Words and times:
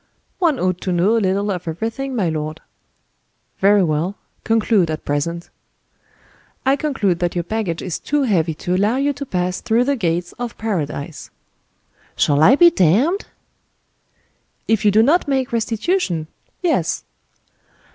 "One 0.39 0.57
ought 0.59 0.81
to 0.81 0.91
know 0.91 1.15
a 1.15 1.19
little 1.21 1.51
of 1.51 1.67
everything, 1.67 2.15
my 2.15 2.27
lord." 2.27 2.59
"Very 3.59 3.83
well. 3.83 4.15
Conclude, 4.43 4.89
at 4.89 5.05
present." 5.05 5.51
"I 6.65 6.75
conclude 6.75 7.19
that 7.19 7.35
your 7.35 7.43
baggage 7.43 7.83
is 7.83 7.99
too 7.99 8.23
heavy 8.23 8.55
to 8.65 8.73
allow 8.75 8.95
you 8.95 9.13
to 9.13 9.27
pass 9.27 9.61
through 9.61 9.83
the 9.83 9.95
gates 9.95 10.31
of 10.39 10.57
Paradise." 10.57 11.29
"Shall 12.15 12.41
I 12.41 12.55
be 12.55 12.71
damned?" 12.71 13.27
"If 14.67 14.83
you 14.85 14.89
do 14.89 15.03
not 15.03 15.27
make 15.27 15.51
restitution, 15.53 16.25
yes." 16.63 17.03